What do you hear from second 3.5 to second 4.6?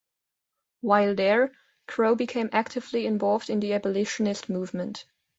in the abolitionist